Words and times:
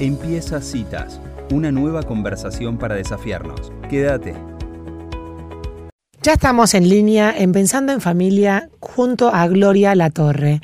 Empieza 0.00 0.60
Citas, 0.60 1.20
una 1.52 1.70
nueva 1.70 2.02
conversación 2.02 2.78
para 2.78 2.96
desafiarnos. 2.96 3.70
Quédate. 3.88 4.34
Ya 6.20 6.32
estamos 6.32 6.74
en 6.74 6.88
línea 6.88 7.32
en 7.36 7.52
Pensando 7.52 7.92
en 7.92 8.00
Familia 8.00 8.70
junto 8.80 9.32
a 9.32 9.46
Gloria 9.46 9.94
Latorre. 9.94 10.60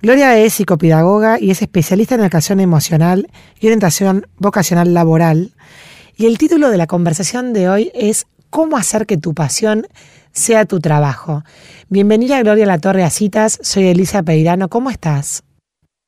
Gloria 0.00 0.38
es 0.38 0.54
psicopedagoga 0.54 1.38
y 1.38 1.50
es 1.50 1.60
especialista 1.60 2.14
en 2.14 2.22
educación 2.22 2.60
emocional 2.60 3.28
y 3.60 3.66
orientación 3.66 4.26
vocacional 4.38 4.94
laboral. 4.94 5.52
Y 6.16 6.24
el 6.24 6.38
título 6.38 6.70
de 6.70 6.78
la 6.78 6.86
conversación 6.86 7.52
de 7.52 7.68
hoy 7.68 7.92
es 7.94 8.26
¿Cómo 8.48 8.78
hacer 8.78 9.04
que 9.04 9.18
tu 9.18 9.34
pasión 9.34 9.86
sea 10.32 10.64
tu 10.64 10.80
trabajo? 10.80 11.44
Bienvenida 11.90 12.42
Gloria 12.42 12.64
Latorre 12.64 13.04
a 13.04 13.10
Citas, 13.10 13.58
soy 13.60 13.88
Elisa 13.88 14.22
Peirano, 14.22 14.70
¿cómo 14.70 14.88
estás? 14.88 15.44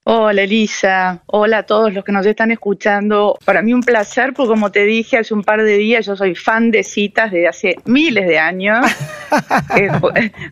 Hola 0.07 0.43
Elisa, 0.43 1.23
hola 1.25 1.59
a 1.59 1.63
todos 1.63 1.95
los 1.95 2.05
que 2.05 2.13
nos 2.13 2.27
están 2.27 2.51
escuchando. 2.51 3.39
Para 3.43 3.63
mí 3.63 3.73
un 3.73 3.81
placer, 3.81 4.35
porque 4.35 4.51
como 4.51 4.71
te 4.71 4.85
dije 4.85 5.17
hace 5.17 5.33
un 5.33 5.43
par 5.43 5.63
de 5.63 5.79
días, 5.79 6.05
yo 6.05 6.15
soy 6.15 6.35
fan 6.35 6.71
de 6.71 6.83
citas 6.83 7.33
desde 7.33 7.49
hace 7.49 7.77
miles 7.87 8.27
de 8.27 8.39
años, 8.39 8.87
eh, 9.79 9.91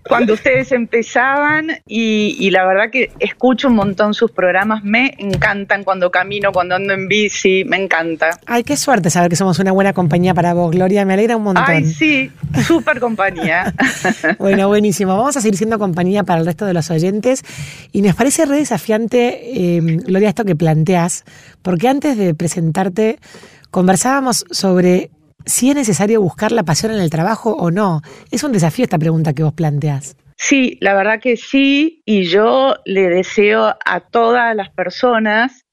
cuando 0.09 0.33
ustedes 0.33 0.73
empezaban 0.73 1.69
y, 1.87 2.48
la 2.48 2.65
verdad 2.65 2.91
que 2.91 3.12
escucho 3.19 3.69
un 3.69 3.75
montón 3.75 4.15
sus 4.15 4.30
programas, 4.30 4.84
me 4.84 5.15
encantan 5.19 5.84
cuando 5.84 6.11
camino, 6.11 6.50
cuando 6.50 6.77
ando 6.77 6.95
en 6.95 7.06
bici, 7.06 7.62
me 7.66 7.77
encanta. 7.77 8.30
Ay, 8.47 8.64
qué 8.64 8.78
suerte 8.78 9.11
saber 9.11 9.28
que 9.28 9.37
somos 9.37 9.59
una 9.59 9.73
buena 9.73 9.92
compañía 9.92 10.33
para 10.33 10.55
vos, 10.55 10.70
Gloria, 10.70 11.05
me 11.05 11.12
alegra 11.12 11.37
un 11.37 11.42
montón. 11.42 11.64
Ay, 11.66 11.84
sí, 11.84 12.33
súper 12.66 13.00
compañía. 13.00 13.75
bueno, 14.39 14.69
buenísimo, 14.69 15.14
vamos 15.14 15.37
a 15.37 15.42
seguir 15.42 15.59
siendo 15.59 15.78
compañía 15.78 16.25
para 16.25 16.41
el 16.41 16.47
resto 16.47 16.64
de 16.64 16.73
los 16.73 16.91
oyentes 16.91 17.45
y 17.92 18.00
nos 18.00 18.14
parece 18.14 18.47
re 18.47 18.56
desafiante 18.56 19.41
eh, 19.42 19.80
Gloria, 19.82 20.28
esto 20.28 20.45
que 20.45 20.56
planteas, 20.56 21.24
porque 21.62 21.88
antes 21.88 22.16
de 22.16 22.34
presentarte 22.34 23.19
conversábamos 23.70 24.45
sobre 24.50 25.10
si 25.46 25.70
es 25.70 25.77
necesario 25.77 26.20
buscar 26.20 26.53
la 26.53 26.62
pasión 26.62 26.92
en 26.92 27.00
el 27.00 27.11
trabajo 27.11 27.52
o 27.52 27.70
no. 27.70 28.02
Es 28.30 28.44
un 28.44 28.52
desafío 28.52 28.84
esta 28.84 28.98
pregunta 28.98 29.33
que 29.33 29.42
vos 29.42 29.55
planteás. 29.55 30.17
Sí, 30.36 30.78
la 30.80 30.94
verdad 30.94 31.20
que 31.20 31.36
sí, 31.36 32.02
y 32.05 32.25
yo 32.25 32.75
le 32.84 33.08
deseo 33.08 33.77
a 33.84 34.00
todas 34.00 34.56
las 34.56 34.70
personas 34.70 35.64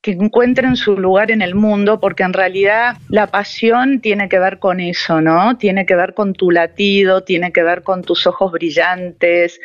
que 0.00 0.12
encuentren 0.12 0.76
su 0.76 0.96
lugar 0.96 1.30
en 1.32 1.42
el 1.42 1.54
mundo, 1.54 1.98
porque 1.98 2.22
en 2.22 2.32
realidad 2.32 2.96
la 3.08 3.26
pasión 3.26 4.00
tiene 4.00 4.28
que 4.28 4.38
ver 4.38 4.60
con 4.60 4.78
eso, 4.78 5.20
¿no? 5.20 5.58
Tiene 5.58 5.84
que 5.84 5.96
ver 5.96 6.14
con 6.14 6.32
tu 6.32 6.52
latido, 6.52 7.24
tiene 7.24 7.52
que 7.52 7.64
ver 7.64 7.82
con 7.82 8.02
tus 8.02 8.26
ojos 8.26 8.52
brillantes, 8.52 9.60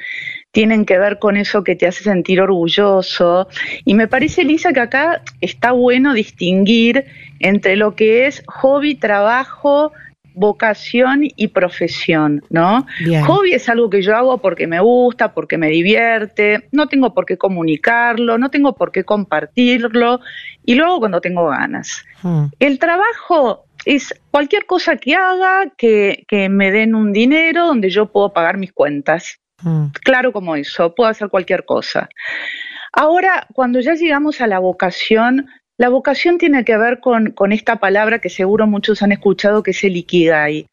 tienen 0.52 0.86
que 0.86 0.98
ver 0.98 1.20
con 1.20 1.38
eso 1.38 1.64
que 1.64 1.76
te 1.76 1.88
hace 1.88 2.04
sentir 2.04 2.42
orgulloso. 2.42 3.48
Y 3.86 3.94
me 3.94 4.08
parece, 4.08 4.44
Lisa, 4.44 4.74
que 4.74 4.82
acá 4.82 5.22
está 5.40 5.72
bueno 5.72 6.14
distinguir 6.14 7.06
entre 7.40 7.76
lo 7.76 7.96
que 7.96 8.28
es 8.28 8.44
hobby, 8.48 8.96
trabajo, 8.96 9.94
vocación 10.34 11.24
y 11.36 11.48
profesión, 11.50 12.42
¿no? 12.50 12.86
Hobby 13.28 13.54
es 13.54 13.68
algo 13.70 13.90
que 13.90 14.02
yo 14.02 14.16
hago 14.16 14.38
porque 14.38 14.68
me 14.68 14.80
gusta, 14.80 15.34
porque 15.34 15.58
me 15.58 15.70
divierte, 15.70 16.68
no 16.72 16.88
tengo 16.88 17.14
por 17.14 17.26
qué 17.26 17.38
comunicarlo, 17.38 18.38
no 18.38 18.50
tengo 18.50 18.76
por 18.76 18.92
qué 18.92 19.04
compartirlo 19.04 20.22
y 20.66 20.76
lo 20.76 20.86
hago 20.86 21.00
cuando 21.00 21.22
tengo 21.22 21.48
ganas. 21.48 22.06
Hmm. 22.22 22.46
El 22.60 22.80
trabajo 22.80 23.66
es 23.86 24.14
cualquier 24.30 24.66
cosa 24.66 24.96
que 24.96 25.16
haga 25.16 25.72
que, 25.78 26.24
que 26.28 26.50
me 26.50 26.72
den 26.72 26.96
un 26.96 27.12
dinero 27.12 27.68
donde 27.68 27.90
yo 27.90 28.12
puedo 28.12 28.32
pagar 28.32 28.58
mis 28.58 28.72
cuentas. 28.72 29.41
Mm. 29.64 29.88
Claro 30.04 30.32
como 30.32 30.56
eso, 30.56 30.94
puedo 30.96 31.10
hacer 31.10 31.30
cualquier 31.30 31.66
cosa. 31.66 32.10
Ahora, 32.94 33.48
cuando 33.54 33.80
ya 33.80 33.94
llegamos 33.94 34.42
a 34.42 34.48
la 34.48 34.60
vocación, 34.60 35.48
la 35.78 35.90
vocación 35.90 36.38
tiene 36.38 36.66
que 36.66 36.78
ver 36.78 37.00
con, 37.00 37.32
con, 37.32 37.52
esta 37.52 37.78
palabra 37.78 38.20
que 38.20 38.30
seguro 38.30 38.68
muchos 38.68 39.02
han 39.02 39.12
escuchado, 39.12 39.64
que 39.64 39.72
es 39.72 39.84
el 39.84 39.96
ikigai. 39.96 40.68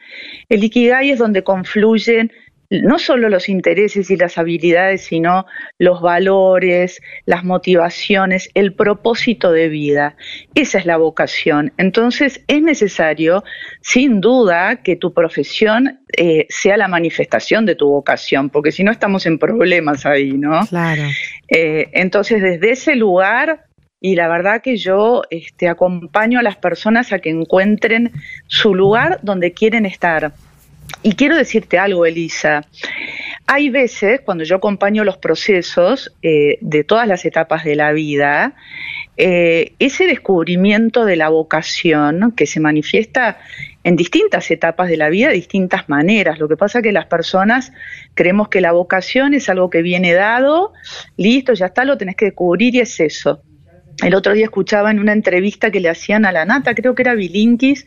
El 0.48 0.64
ikigai 0.64 1.10
es 1.10 1.18
donde 1.18 1.44
confluyen 1.44 2.32
no 2.70 2.98
solo 2.98 3.28
los 3.28 3.48
intereses 3.48 4.10
y 4.10 4.16
las 4.16 4.36
habilidades, 4.36 5.02
sino 5.02 5.46
los 5.78 6.02
valores, 6.02 7.00
las 7.24 7.44
motivaciones, 7.44 8.50
el 8.54 8.74
propósito 8.74 9.52
de 9.52 9.68
vida. 9.68 10.16
Esa 10.54 10.78
es 10.78 10.86
la 10.86 10.98
vocación. 10.98 11.72
Entonces 11.78 12.42
es 12.46 12.62
necesario, 12.62 13.42
sin 13.80 14.20
duda, 14.20 14.82
que 14.82 14.96
tu 14.96 15.14
profesión 15.14 16.00
eh, 16.16 16.46
sea 16.50 16.76
la 16.76 16.88
manifestación 16.88 17.64
de 17.64 17.74
tu 17.74 17.88
vocación, 17.88 18.50
porque 18.50 18.72
si 18.72 18.84
no 18.84 18.90
estamos 18.90 19.24
en 19.24 19.38
problemas 19.38 20.04
ahí, 20.04 20.32
¿no? 20.32 20.66
Claro. 20.66 21.04
Eh, 21.48 21.88
entonces, 21.94 22.42
desde 22.42 22.72
ese 22.72 22.96
lugar, 22.96 23.64
y 24.00 24.14
la 24.14 24.28
verdad 24.28 24.60
que 24.62 24.76
yo 24.76 25.22
este, 25.30 25.68
acompaño 25.68 26.38
a 26.38 26.42
las 26.42 26.56
personas 26.56 27.12
a 27.12 27.18
que 27.18 27.30
encuentren 27.30 28.12
su 28.46 28.74
lugar 28.74 29.18
donde 29.22 29.52
quieren 29.52 29.86
estar 29.86 30.32
y 31.02 31.14
quiero 31.14 31.36
decirte 31.36 31.78
algo, 31.78 32.06
Elisa. 32.06 32.64
Hay 33.46 33.70
veces, 33.70 34.20
cuando 34.20 34.44
yo 34.44 34.56
acompaño 34.56 35.04
los 35.04 35.16
procesos 35.16 36.14
eh, 36.22 36.58
de 36.60 36.84
todas 36.84 37.06
las 37.08 37.24
etapas 37.24 37.64
de 37.64 37.76
la 37.76 37.92
vida, 37.92 38.54
eh, 39.16 39.72
ese 39.78 40.06
descubrimiento 40.06 41.04
de 41.04 41.16
la 41.16 41.28
vocación 41.28 42.32
que 42.36 42.46
se 42.46 42.60
manifiesta 42.60 43.38
en 43.84 43.96
distintas 43.96 44.50
etapas 44.50 44.88
de 44.88 44.96
la 44.96 45.08
vida, 45.08 45.28
de 45.28 45.34
distintas 45.34 45.88
maneras. 45.88 46.38
Lo 46.38 46.46
que 46.46 46.56
pasa 46.56 46.78
es 46.78 46.82
que 46.82 46.92
las 46.92 47.06
personas 47.06 47.72
creemos 48.14 48.48
que 48.48 48.60
la 48.60 48.72
vocación 48.72 49.34
es 49.34 49.48
algo 49.48 49.70
que 49.70 49.82
viene 49.82 50.12
dado, 50.12 50.72
listo, 51.16 51.54
ya 51.54 51.66
está, 51.66 51.84
lo 51.84 51.96
tenés 51.96 52.16
que 52.16 52.26
descubrir 52.26 52.74
y 52.74 52.80
es 52.80 53.00
eso. 53.00 53.42
El 54.02 54.14
otro 54.14 54.32
día 54.32 54.44
escuchaba 54.44 54.92
en 54.92 55.00
una 55.00 55.12
entrevista 55.12 55.72
que 55.72 55.80
le 55.80 55.88
hacían 55.88 56.24
a 56.24 56.30
la 56.30 56.44
Nata, 56.44 56.74
creo 56.74 56.94
que 56.94 57.02
era 57.02 57.14
Bilinkis, 57.14 57.84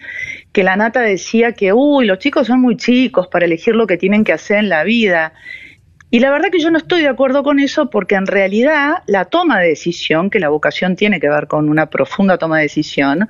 que 0.51 0.63
la 0.63 0.75
Nata 0.75 0.99
decía 1.01 1.53
que, 1.53 1.72
uy, 1.72 2.05
los 2.05 2.19
chicos 2.19 2.47
son 2.47 2.59
muy 2.59 2.75
chicos 2.75 3.27
para 3.27 3.45
elegir 3.45 3.75
lo 3.75 3.88
que 3.88 3.97
tienen 3.97 4.25
que 4.25 4.33
hacer 4.33 4.57
en 4.57 4.69
la 4.69 4.83
vida. 4.83 5.33
Y 6.09 6.19
la 6.19 6.29
verdad 6.29 6.50
que 6.51 6.59
yo 6.59 6.69
no 6.69 6.77
estoy 6.77 7.01
de 7.01 7.07
acuerdo 7.07 7.44
con 7.44 7.59
eso 7.59 7.89
porque 7.89 8.16
en 8.16 8.27
realidad 8.27 9.03
la 9.07 9.25
toma 9.25 9.61
de 9.61 9.69
decisión, 9.69 10.29
que 10.29 10.41
la 10.41 10.50
vocación 10.50 10.97
tiene 10.97 11.21
que 11.21 11.29
ver 11.29 11.47
con 11.47 11.69
una 11.69 11.89
profunda 11.89 12.38
toma 12.38 12.57
de 12.57 12.63
decisión, 12.63 13.29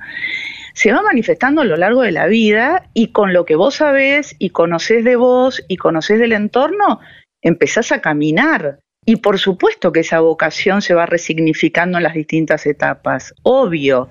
se 0.74 0.92
va 0.92 1.02
manifestando 1.02 1.60
a 1.60 1.64
lo 1.64 1.76
largo 1.76 2.02
de 2.02 2.10
la 2.10 2.26
vida 2.26 2.88
y 2.94 3.12
con 3.12 3.32
lo 3.32 3.44
que 3.44 3.54
vos 3.54 3.76
sabés 3.76 4.34
y 4.40 4.50
conocés 4.50 5.04
de 5.04 5.14
vos 5.14 5.62
y 5.68 5.76
conocés 5.76 6.18
del 6.18 6.32
entorno, 6.32 6.98
empezás 7.40 7.92
a 7.92 8.00
caminar. 8.00 8.80
Y 9.04 9.16
por 9.16 9.38
supuesto 9.38 9.92
que 9.92 10.00
esa 10.00 10.20
vocación 10.20 10.80
se 10.80 10.94
va 10.94 11.06
resignificando 11.06 11.98
en 11.98 12.04
las 12.04 12.14
distintas 12.14 12.66
etapas, 12.66 13.34
obvio, 13.42 14.08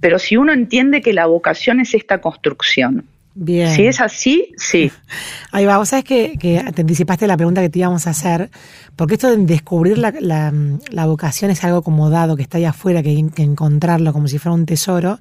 pero 0.00 0.18
si 0.18 0.36
uno 0.36 0.52
entiende 0.52 1.02
que 1.02 1.12
la 1.12 1.26
vocación 1.26 1.80
es 1.80 1.92
esta 1.94 2.22
construcción. 2.22 3.04
Bien. 3.34 3.70
Si 3.70 3.86
es 3.86 4.00
así, 4.00 4.52
sí. 4.56 4.90
Ahí 5.52 5.66
va, 5.66 5.76
vos 5.76 5.90
sabes 5.90 6.04
que, 6.04 6.36
te 6.38 6.80
anticipaste 6.80 7.26
la 7.26 7.36
pregunta 7.36 7.60
que 7.60 7.68
te 7.68 7.78
íbamos 7.80 8.06
a 8.06 8.10
hacer, 8.10 8.50
porque 8.96 9.14
esto 9.14 9.30
de 9.30 9.44
descubrir 9.44 9.98
la, 9.98 11.06
vocación 11.06 11.50
es 11.50 11.62
algo 11.62 11.82
como 11.82 12.08
dado, 12.08 12.34
que 12.34 12.42
está 12.42 12.58
ahí 12.58 12.64
afuera, 12.64 13.02
que 13.02 13.10
hay 13.10 13.30
que 13.30 13.42
encontrarlo 13.42 14.12
como 14.12 14.26
si 14.26 14.38
fuera 14.38 14.54
un 14.54 14.66
tesoro, 14.66 15.18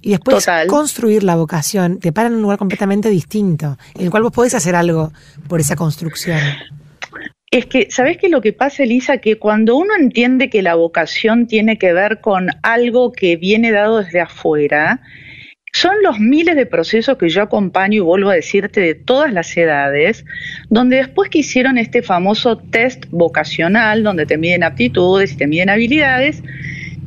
y 0.00 0.10
después 0.10 0.46
construir 0.68 1.22
la 1.22 1.36
vocación 1.36 1.98
te 1.98 2.12
para 2.12 2.28
en 2.28 2.34
un 2.34 2.42
lugar 2.42 2.58
completamente 2.58 3.08
distinto, 3.08 3.78
en 3.94 4.06
el 4.06 4.10
cual 4.10 4.22
vos 4.22 4.32
podés 4.32 4.54
hacer 4.54 4.74
algo 4.74 5.12
por 5.48 5.60
esa 5.60 5.76
construcción. 5.76 6.40
Es 7.54 7.66
que, 7.66 7.86
¿sabes 7.88 8.16
qué 8.16 8.28
lo 8.28 8.40
que 8.40 8.52
pasa, 8.52 8.82
Elisa? 8.82 9.18
Que 9.18 9.38
cuando 9.38 9.76
uno 9.76 9.94
entiende 9.96 10.50
que 10.50 10.60
la 10.60 10.74
vocación 10.74 11.46
tiene 11.46 11.78
que 11.78 11.92
ver 11.92 12.20
con 12.20 12.48
algo 12.64 13.12
que 13.12 13.36
viene 13.36 13.70
dado 13.70 14.02
desde 14.02 14.20
afuera, 14.20 15.02
son 15.72 15.94
los 16.02 16.18
miles 16.18 16.56
de 16.56 16.66
procesos 16.66 17.16
que 17.16 17.28
yo 17.28 17.42
acompaño 17.42 17.98
y 17.98 18.00
vuelvo 18.00 18.30
a 18.30 18.34
decirte 18.34 18.80
de 18.80 18.96
todas 18.96 19.32
las 19.32 19.56
edades, 19.56 20.24
donde 20.68 20.96
después 20.96 21.30
que 21.30 21.38
hicieron 21.38 21.78
este 21.78 22.02
famoso 22.02 22.58
test 22.58 23.04
vocacional, 23.10 24.02
donde 24.02 24.26
te 24.26 24.36
miden 24.36 24.64
aptitudes 24.64 25.34
y 25.34 25.36
te 25.36 25.46
miden 25.46 25.70
habilidades, 25.70 26.42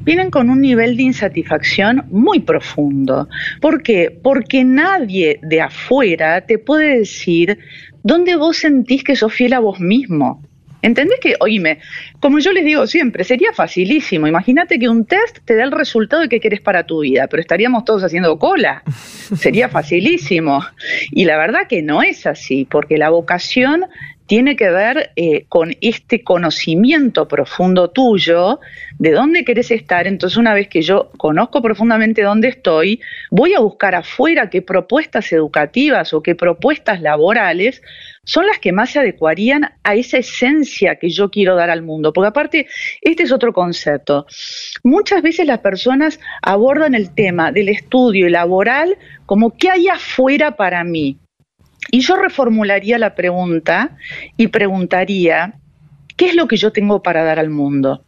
vienen 0.07 0.31
con 0.31 0.49
un 0.49 0.61
nivel 0.61 0.95
de 0.95 1.03
insatisfacción 1.03 2.05
muy 2.09 2.39
profundo. 2.39 3.27
¿Por 3.59 3.83
qué? 3.83 4.17
Porque 4.23 4.63
nadie 4.63 5.38
de 5.41 5.59
afuera 5.59 6.39
te 6.39 6.57
puede 6.57 7.00
decir 7.00 7.59
¿Dónde 8.03 8.35
vos 8.35 8.57
sentís 8.57 9.03
que 9.03 9.15
sos 9.15 9.33
fiel 9.33 9.53
a 9.53 9.59
vos 9.59 9.79
mismo? 9.79 10.41
¿Entendés 10.81 11.19
que, 11.19 11.35
oíme, 11.39 11.79
como 12.19 12.39
yo 12.39 12.51
les 12.53 12.63
digo 12.63 12.85
siempre, 12.88 13.23
sería 13.23 13.51
facilísimo. 13.51 14.27
Imagínate 14.27 14.77
que 14.79 14.88
un 14.88 15.05
test 15.05 15.39
te 15.44 15.55
da 15.55 15.63
el 15.63 15.71
resultado 15.71 16.21
de 16.21 16.29
qué 16.29 16.39
querés 16.39 16.61
para 16.61 16.85
tu 16.85 17.01
vida, 17.01 17.27
pero 17.27 17.41
estaríamos 17.41 17.83
todos 17.83 18.03
haciendo 18.03 18.38
cola. 18.38 18.83
Sería 19.35 19.69
facilísimo. 19.69 20.63
Y 21.11 21.25
la 21.25 21.38
verdad 21.38 21.67
que 21.67 21.81
no 21.81 22.03
es 22.03 22.25
así, 22.27 22.65
porque 22.69 22.97
la 22.97 23.09
vocación 23.09 23.85
tiene 24.27 24.56
que 24.56 24.69
ver 24.69 25.12
eh, 25.15 25.45
con 25.47 25.74
este 25.81 26.24
conocimiento 26.24 27.27
profundo 27.27 27.89
tuyo 27.89 28.59
de 29.00 29.12
dónde 29.12 29.45
querés 29.45 29.71
estar. 29.71 30.06
Entonces, 30.06 30.38
una 30.38 30.53
vez 30.53 30.68
que 30.68 30.81
yo 30.81 31.09
conozco 31.18 31.62
profundamente 31.62 32.21
dónde 32.21 32.50
estoy, 32.50 33.00
voy 33.31 33.53
a 33.53 33.59
buscar 33.59 33.95
afuera 33.95 34.50
qué 34.50 34.62
propuestas 34.62 35.31
educativas 35.31 36.13
o 36.13 36.21
qué 36.21 36.35
propuestas 36.35 37.01
laborales 37.01 37.81
son 38.25 38.45
las 38.45 38.59
que 38.59 38.74
más 38.74 38.91
se 38.91 39.00
adecuarían 39.00 39.71
a 39.83 39.95
esa 39.95 40.18
esencia 40.18 40.97
que 40.97 41.09
yo 41.09 41.31
quiero 41.31 41.56
dar 41.56 41.69
al 41.69 41.81
mundo. 41.81 42.12
Porque 42.12 42.27
aparte, 42.27 42.68
este 43.01 43.24
es 43.24 43.31
otro 43.31 43.53
concepto. 43.53 44.25
Muchas 44.83 45.21
veces 45.21 45.47
las 45.47 45.59
personas 45.59 46.19
abordan 46.41 46.94
el 46.94 47.15
tema 47.15 47.53
del 47.53 47.69
estudio 47.69 48.27
laboral 48.27 48.97
como 49.25 49.56
qué 49.56 49.69
hay 49.69 49.88
afuera 49.88 50.57
para 50.57 50.83
mí. 50.83 51.18
Y 51.92 52.01
yo 52.01 52.16
reformularía 52.16 52.98
la 52.98 53.16
pregunta 53.16 53.98
y 54.36 54.48
preguntaría, 54.48 55.54
¿qué 56.16 56.30
es 56.30 56.36
lo 56.36 56.48
que 56.48 56.57
yo 56.57 56.72
tengo 56.72 57.01
para 57.01 57.24
dar 57.24 57.39
al 57.39 57.50
mundo? 57.50 58.04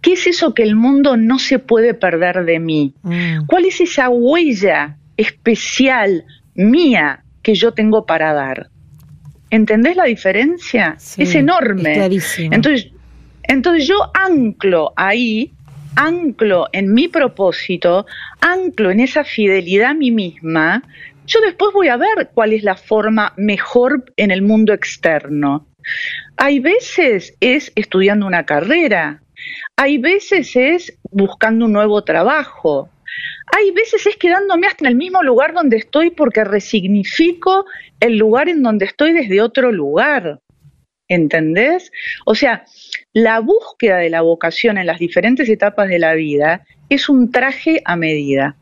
¿Qué 0.00 0.12
es 0.12 0.26
eso 0.26 0.54
que 0.54 0.62
el 0.62 0.76
mundo 0.76 1.16
no 1.16 1.38
se 1.38 1.58
puede 1.58 1.94
perder 1.94 2.44
de 2.44 2.58
mí? 2.58 2.94
Mm. 3.02 3.46
¿Cuál 3.46 3.64
es 3.64 3.80
esa 3.80 4.08
huella 4.08 4.96
especial 5.16 6.24
mía 6.54 7.24
que 7.42 7.54
yo 7.54 7.72
tengo 7.72 8.06
para 8.06 8.32
dar? 8.32 8.68
¿Entendés 9.50 9.96
la 9.96 10.04
diferencia? 10.04 10.96
es 10.96 11.34
enorme. 11.34 12.08
entonces, 12.50 12.90
entonces 13.44 13.86
yo 13.86 14.10
anclo 14.12 14.92
ahí, 14.96 15.52
anclo 15.94 16.66
en 16.72 16.92
mi 16.92 17.08
propósito, 17.08 18.06
anclo 18.40 18.90
en 18.90 19.00
esa 19.00 19.24
fidelidad 19.24 19.90
a 19.90 19.94
mí 19.94 20.10
misma, 20.10 20.82
yo 21.26 21.40
después 21.40 21.72
voy 21.72 21.88
a 21.88 21.96
ver 21.96 22.30
cuál 22.32 22.52
es 22.52 22.62
la 22.62 22.76
forma 22.76 23.32
mejor 23.36 24.04
en 24.16 24.30
el 24.30 24.42
mundo 24.42 24.72
externo. 24.72 25.66
Hay 26.36 26.60
veces 26.60 27.36
es 27.40 27.72
estudiando 27.74 28.26
una 28.26 28.44
carrera, 28.44 29.22
hay 29.76 29.98
veces 29.98 30.56
es 30.56 30.98
buscando 31.10 31.66
un 31.66 31.72
nuevo 31.72 32.02
trabajo, 32.04 32.90
hay 33.56 33.70
veces 33.70 34.06
es 34.06 34.16
quedándome 34.16 34.66
hasta 34.66 34.84
en 34.84 34.90
el 34.90 34.96
mismo 34.96 35.22
lugar 35.22 35.54
donde 35.54 35.76
estoy 35.76 36.10
porque 36.10 36.44
resignifico 36.44 37.66
el 38.00 38.18
lugar 38.18 38.48
en 38.48 38.62
donde 38.62 38.86
estoy 38.86 39.12
desde 39.12 39.40
otro 39.40 39.72
lugar. 39.72 40.40
¿Entendés? 41.08 41.92
O 42.24 42.34
sea, 42.34 42.64
la 43.12 43.38
búsqueda 43.38 43.98
de 43.98 44.10
la 44.10 44.22
vocación 44.22 44.76
en 44.76 44.86
las 44.86 44.98
diferentes 44.98 45.48
etapas 45.48 45.88
de 45.88 46.00
la 46.00 46.14
vida 46.14 46.66
es 46.88 47.08
un 47.08 47.30
traje 47.30 47.80
a 47.84 47.96
medida. 47.96 48.56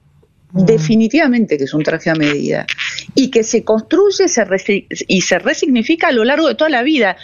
Mm. 0.55 0.65
Definitivamente 0.65 1.59
que 1.59 1.65
es 1.65 1.75
un 1.75 1.83
traje 1.83 2.11
a 2.11 2.15
medida. 2.15 2.67
Y 3.15 3.31
que 3.31 3.43
se 3.43 3.65
construye 3.65 4.25
y 5.09 5.21
se 5.21 5.39
resignifica 5.39 6.09
a 6.09 6.13
lo 6.13 6.25
largo 6.25 6.49
de 6.49 6.55
toda 6.55 6.71
la 6.71 6.83
vida. 6.83 7.17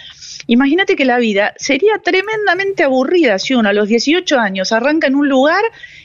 Imagínate 0.47 0.97
que 0.97 1.05
la 1.05 1.19
vida 1.19 1.55
sería 1.57 1.99
tremendamente 2.03 2.83
aburrida 2.83 3.39
si 3.39 3.55
uno 3.55 3.69
a 3.69 3.73
los 3.73 3.89
18 3.89 4.37
años 4.39 4.73
arranca 4.73 5.07
en 5.07 5.15
un 5.15 5.29
lugar 5.29 5.63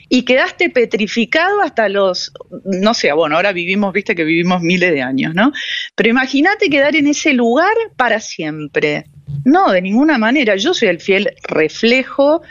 y 0.08 0.22
quedaste 0.22 0.70
petrificado 0.70 1.62
hasta 1.62 1.88
los, 1.88 2.32
no 2.64 2.94
sé, 2.94 3.10
bueno, 3.12 3.34
ahora 3.34 3.52
vivimos, 3.52 3.92
viste 3.92 4.14
que 4.14 4.22
vivimos 4.22 4.62
miles 4.62 4.92
de 4.92 5.02
años, 5.02 5.34
¿no? 5.34 5.52
Pero 5.96 6.10
imagínate 6.10 6.70
quedar 6.70 6.94
en 6.94 7.08
ese 7.08 7.32
lugar 7.32 7.74
para 7.96 8.20
siempre. 8.20 9.06
No, 9.44 9.72
de 9.72 9.82
ninguna 9.82 10.16
manera. 10.16 10.54
Yo 10.54 10.74
soy 10.74 10.88
el 10.88 11.00
fiel 11.00 11.34
reflejo 11.42 12.42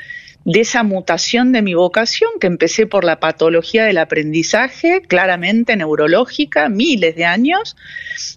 de 0.46 0.62
esa 0.62 0.84
mutación 0.84 1.52
de 1.52 1.64
mi 1.64 1.74
vocación, 1.74 2.30
que 2.40 2.46
empecé 2.46 2.86
por 2.86 3.04
la 3.04 3.20
patología 3.20 3.84
del 3.84 3.98
aprendizaje, 3.98 5.02
claramente 5.02 5.76
neurológica, 5.76 6.70
miles 6.70 7.16
de 7.16 7.26
años, 7.26 7.76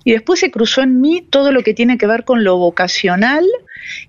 y 0.04 0.12
después 0.12 0.40
se 0.40 0.50
cruzó 0.50 0.80
en 0.80 1.02
mí 1.02 1.20
todo 1.20 1.52
lo 1.52 1.62
que 1.62 1.74
tiene 1.74 1.98
que 1.98 2.06
ver 2.06 2.24
con 2.24 2.44
lo 2.44 2.56
vocacional, 2.56 3.44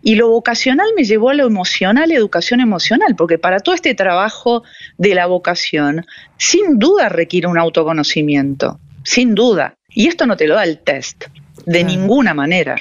y 0.01 0.16
lo 0.16 0.30
vocacional 0.30 0.88
me 0.96 1.04
llevó 1.04 1.30
a 1.30 1.34
lo 1.34 1.46
emocional, 1.46 2.12
educación 2.12 2.62
emocional, 2.62 3.16
porque 3.18 3.38
para 3.38 3.60
todo 3.60 3.75
este 3.75 3.94
trabajo 3.96 4.63
de 4.98 5.13
la 5.13 5.25
vocación, 5.25 6.06
sin 6.38 6.80
duda 6.80 7.10
requiere 7.10 7.48
un 7.48 7.57
autoconocimiento, 7.57 8.80
sin 9.04 9.36
duda, 9.36 9.75
y 9.90 10.07
esto 10.07 10.25
no 10.25 10.38
te 10.38 10.48
lo 10.48 10.56
da 10.56 10.63
el 10.63 10.80
test, 10.80 11.25
de 11.66 11.84
ninguna 11.84 12.34
manera. 12.34 12.78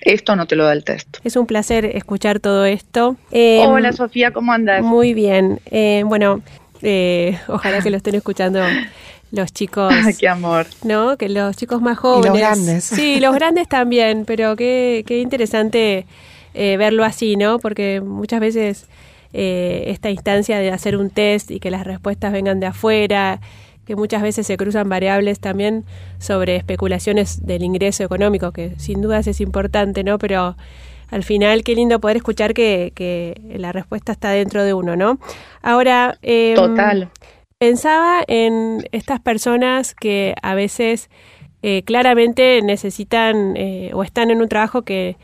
Esto 0.00 0.36
no 0.36 0.46
te 0.46 0.56
lo 0.56 0.64
da 0.64 0.72
el 0.72 0.84
test. 0.84 1.18
Es 1.24 1.36
un 1.36 1.46
placer 1.46 1.84
escuchar 1.84 2.40
todo 2.40 2.64
esto. 2.64 3.16
Em, 3.30 3.68
Hola 3.68 3.92
Sofía, 3.92 4.32
¿cómo 4.32 4.52
andas? 4.52 4.82
Muy 4.82 5.14
bien. 5.14 5.60
Eh, 5.66 6.02
bueno, 6.06 6.40
eh, 6.82 7.38
ojalá 7.48 7.80
que 7.80 7.90
lo 7.90 7.96
estén 7.96 8.14
escuchando 8.14 8.60
los 9.32 9.52
chicos. 9.52 9.92
qué 10.18 10.28
amor. 10.28 10.66
¿No? 10.84 11.16
Que 11.16 11.28
los 11.28 11.56
chicos 11.56 11.82
más 11.82 11.98
jóvenes. 11.98 12.30
los 12.30 12.38
grandes. 12.38 12.84
Sí, 12.84 13.20
los 13.20 13.34
grandes 13.34 13.68
también, 13.68 14.24
pero 14.24 14.56
qué, 14.56 15.04
qué 15.06 15.18
interesante 15.20 16.06
eh, 16.54 16.76
verlo 16.76 17.04
así, 17.04 17.36
¿no? 17.36 17.58
Porque 17.58 18.00
muchas 18.00 18.40
veces 18.40 18.86
esta 19.30 20.08
instancia 20.08 20.58
de 20.58 20.70
hacer 20.70 20.96
un 20.96 21.10
test 21.10 21.50
y 21.50 21.60
que 21.60 21.70
las 21.70 21.84
respuestas 21.86 22.32
vengan 22.32 22.60
de 22.60 22.66
afuera 22.66 23.40
que 23.88 23.96
muchas 23.96 24.20
veces 24.20 24.46
se 24.46 24.58
cruzan 24.58 24.90
variables 24.90 25.40
también 25.40 25.86
sobre 26.18 26.56
especulaciones 26.56 27.46
del 27.46 27.62
ingreso 27.62 28.04
económico, 28.04 28.52
que 28.52 28.74
sin 28.76 29.00
dudas 29.00 29.26
es 29.26 29.40
importante, 29.40 30.04
¿no? 30.04 30.18
Pero 30.18 30.56
al 31.10 31.24
final 31.24 31.64
qué 31.64 31.74
lindo 31.74 31.98
poder 31.98 32.18
escuchar 32.18 32.52
que, 32.52 32.92
que 32.94 33.40
la 33.56 33.72
respuesta 33.72 34.12
está 34.12 34.28
dentro 34.28 34.62
de 34.62 34.74
uno, 34.74 34.94
¿no? 34.94 35.18
Ahora, 35.62 36.18
em, 36.20 36.54
Total. 36.54 37.08
pensaba 37.58 38.22
en 38.26 38.86
estas 38.92 39.20
personas 39.20 39.94
que 39.94 40.34
a 40.42 40.54
veces 40.54 41.08
eh, 41.62 41.82
claramente 41.82 42.60
necesitan 42.60 43.56
eh, 43.56 43.90
o 43.94 44.02
están 44.02 44.30
en 44.30 44.42
un 44.42 44.50
trabajo 44.50 44.82
que, 44.82 45.16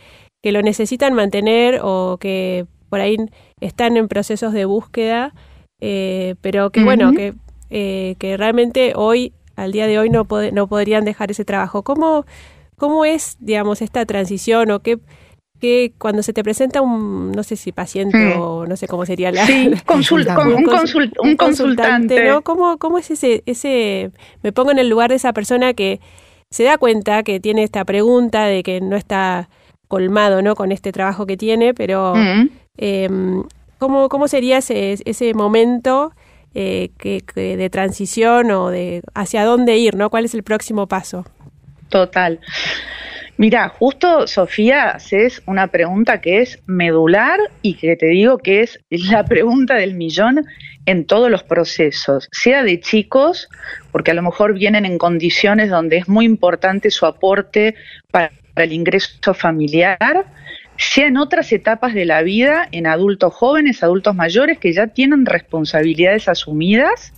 que 0.42 0.52
lo 0.52 0.62
necesitan 0.62 1.12
mantener 1.12 1.80
o 1.82 2.16
que 2.18 2.64
por 2.88 3.00
ahí 3.00 3.18
están 3.60 3.98
en 3.98 4.08
procesos 4.08 4.54
de 4.54 4.64
búsqueda, 4.64 5.34
eh, 5.82 6.36
pero 6.40 6.70
que 6.70 6.82
bueno, 6.82 7.12
que 7.12 7.34
eh, 7.70 8.16
que 8.18 8.36
realmente 8.36 8.92
hoy, 8.94 9.32
al 9.56 9.72
día 9.72 9.86
de 9.86 9.98
hoy, 9.98 10.10
no, 10.10 10.26
no 10.52 10.66
podrían 10.66 11.04
dejar 11.04 11.30
ese 11.30 11.44
trabajo. 11.44 11.82
¿Cómo, 11.82 12.24
cómo 12.76 13.04
es, 13.04 13.36
digamos, 13.40 13.82
esta 13.82 14.04
transición 14.06 14.70
o 14.70 14.80
qué, 14.80 14.98
qué 15.60 15.92
cuando 15.98 16.22
se 16.22 16.32
te 16.32 16.42
presenta 16.42 16.82
un, 16.82 17.32
no 17.32 17.42
sé 17.42 17.56
si 17.56 17.72
paciente 17.72 18.34
hmm. 18.36 18.40
o 18.40 18.66
no 18.66 18.76
sé 18.76 18.86
cómo 18.86 19.06
sería 19.06 19.32
la... 19.32 19.46
Sí, 19.46 19.66
un, 19.88 21.30
un, 21.30 21.36
consultante. 21.36 22.28
¿no? 22.28 22.42
¿Cómo, 22.42 22.78
¿Cómo 22.78 22.98
es 22.98 23.10
ese, 23.10 23.42
ese, 23.46 24.10
me 24.42 24.52
pongo 24.52 24.70
en 24.70 24.78
el 24.78 24.88
lugar 24.88 25.10
de 25.10 25.16
esa 25.16 25.32
persona 25.32 25.74
que 25.74 26.00
se 26.50 26.64
da 26.64 26.78
cuenta 26.78 27.22
que 27.22 27.40
tiene 27.40 27.62
esta 27.62 27.84
pregunta 27.84 28.44
de 28.46 28.62
que 28.62 28.80
no 28.80 28.96
está 28.96 29.48
colmado 29.88 30.42
¿no? 30.42 30.54
con 30.54 30.72
este 30.72 30.92
trabajo 30.92 31.26
que 31.26 31.36
tiene, 31.36 31.74
pero 31.74 32.14
hmm. 32.14 32.48
em, 32.76 33.44
¿cómo, 33.78 34.08
¿cómo 34.08 34.28
sería 34.28 34.58
ese, 34.58 34.96
ese 35.04 35.34
momento 35.34 36.12
eh, 36.54 36.90
que, 36.98 37.22
de 37.34 37.70
transición 37.70 38.50
o 38.50 38.70
de 38.70 39.02
hacia 39.14 39.44
dónde 39.44 39.76
ir, 39.76 39.96
¿no? 39.96 40.10
¿Cuál 40.10 40.24
es 40.24 40.34
el 40.34 40.42
próximo 40.42 40.86
paso? 40.86 41.24
Total. 41.88 42.40
Mira, 43.36 43.68
justo 43.68 44.28
Sofía, 44.28 44.90
haces 44.90 45.42
una 45.46 45.66
pregunta 45.66 46.20
que 46.20 46.40
es 46.40 46.62
medular 46.66 47.40
y 47.62 47.74
que 47.74 47.96
te 47.96 48.06
digo 48.06 48.38
que 48.38 48.60
es 48.60 48.78
la 48.90 49.24
pregunta 49.24 49.74
del 49.74 49.94
millón 49.94 50.44
en 50.86 51.04
todos 51.04 51.30
los 51.30 51.42
procesos, 51.42 52.28
sea 52.30 52.62
de 52.62 52.78
chicos, 52.78 53.48
porque 53.90 54.12
a 54.12 54.14
lo 54.14 54.22
mejor 54.22 54.54
vienen 54.54 54.84
en 54.84 54.98
condiciones 54.98 55.70
donde 55.70 55.96
es 55.96 56.08
muy 56.08 56.26
importante 56.26 56.90
su 56.90 57.06
aporte 57.06 57.74
para 58.10 58.30
el 58.56 58.72
ingreso 58.72 59.34
familiar, 59.34 60.26
sea 60.76 61.06
en 61.06 61.16
otras 61.16 61.52
etapas 61.52 61.94
de 61.94 62.04
la 62.04 62.22
vida, 62.22 62.68
en 62.72 62.86
adultos 62.86 63.34
jóvenes, 63.34 63.82
adultos 63.82 64.14
mayores 64.14 64.58
que 64.58 64.72
ya 64.72 64.88
tienen 64.88 65.26
responsabilidades 65.26 66.28
asumidas. 66.28 67.12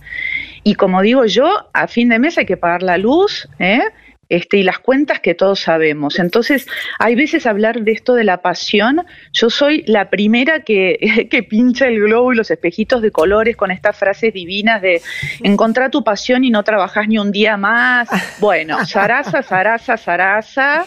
Y 0.63 0.75
como 0.75 1.01
digo 1.01 1.25
yo, 1.25 1.69
a 1.73 1.87
fin 1.87 2.09
de 2.09 2.19
mes 2.19 2.37
hay 2.37 2.45
que 2.45 2.57
pagar 2.57 2.83
la 2.83 2.97
luz, 2.97 3.47
¿eh? 3.59 3.81
Este, 4.29 4.57
y 4.57 4.63
las 4.63 4.79
cuentas 4.79 5.19
que 5.19 5.33
todos 5.33 5.59
sabemos. 5.59 6.19
Entonces, 6.19 6.67
hay 6.99 7.15
veces 7.15 7.45
hablar 7.45 7.81
de 7.81 7.91
esto 7.91 8.15
de 8.15 8.23
la 8.23 8.41
pasión, 8.41 9.05
yo 9.33 9.49
soy 9.49 9.83
la 9.87 10.09
primera 10.09 10.61
que, 10.61 11.27
que 11.31 11.43
pincha 11.43 11.87
el 11.87 11.99
globo 12.01 12.33
y 12.33 12.35
los 12.35 12.51
espejitos 12.51 13.01
de 13.01 13.11
colores 13.11 13.55
con 13.55 13.71
estas 13.71 13.97
frases 13.97 14.33
divinas 14.33 14.81
de 14.81 15.01
encontrar 15.43 15.91
tu 15.91 16.03
pasión 16.03 16.43
y 16.43 16.49
no 16.49 16.63
trabajas 16.63 17.07
ni 17.07 17.17
un 17.17 17.31
día 17.31 17.57
más. 17.57 18.09
Bueno, 18.39 18.77
zaraza, 18.85 19.41
zaraza, 19.43 19.97
zaraza, 19.97 20.85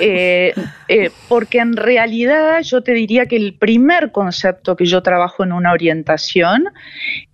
eh, 0.00 0.54
eh, 0.88 1.10
porque 1.28 1.58
en 1.58 1.76
realidad 1.76 2.60
yo 2.62 2.82
te 2.82 2.92
diría 2.92 3.26
que 3.26 3.36
el 3.36 3.54
primer 3.54 4.12
concepto 4.12 4.76
que 4.76 4.86
yo 4.86 5.02
trabajo 5.02 5.44
en 5.44 5.52
una 5.52 5.72
orientación 5.72 6.64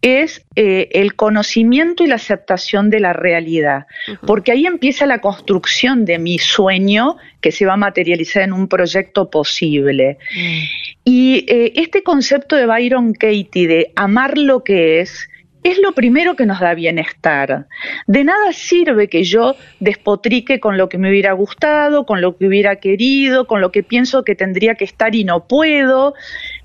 es 0.03 0.45
eh, 0.57 0.89
el 0.93 1.15
conocimiento 1.15 2.05
y 2.05 2.07
la 2.07 2.17
aceptación 2.17 2.91
de 2.91 3.01
la 3.01 3.13
realidad, 3.13 3.87
porque 4.27 4.53
ahí 4.53 4.67
empieza 4.67 5.07
la 5.07 5.21
construcción 5.21 5.38
de 5.47 6.19
mi 6.19 6.39
sueño 6.39 7.17
que 7.41 7.53
se 7.53 7.67
va 7.67 7.75
a 7.75 7.77
materializar 7.77 8.43
en 8.43 8.53
un 8.53 8.69
proyecto 8.69 9.31
posible. 9.31 10.19
Mm. 10.35 10.59
Y 11.05 11.45
eh, 11.49 11.73
este 11.77 12.03
concepto 12.03 12.57
de 12.57 12.67
Byron 12.67 13.13
Katie 13.13 13.67
de 13.67 13.93
amar 13.97 14.37
lo 14.37 14.63
que 14.63 15.01
es, 15.01 15.29
es 15.65 15.79
lo 15.79 15.93
primero 15.93 16.37
que 16.37 16.47
nos 16.47 16.61
da 16.61 16.75
bienestar. 16.75 17.67
De 18.07 18.25
nada 18.25 18.53
sirve 18.53 19.09
que 19.09 19.25
yo 19.25 19.57
despotrique 19.81 20.61
con 20.61 20.77
lo 20.77 20.89
que 20.89 20.99
me 20.99 21.11
hubiera 21.11 21.33
gustado, 21.33 22.07
con 22.07 22.21
lo 22.21 22.37
que 22.37 22.47
hubiera 22.47 22.77
querido, 22.77 23.47
con 23.47 23.61
lo 23.61 23.73
que 23.73 23.83
pienso 23.83 24.25
que 24.25 24.35
tendría 24.35 24.75
que 24.75 24.85
estar 24.85 25.15
y 25.15 25.25
no 25.25 25.47
puedo. 25.47 26.15